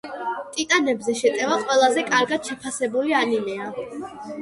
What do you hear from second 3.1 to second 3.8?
ანიმეა.